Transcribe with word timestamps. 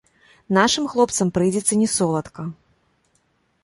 Нашым 0.57 0.87
хлопцам 0.95 1.33
прыйдзецца 1.37 1.73
не 1.85 1.93
соладка. 1.99 2.51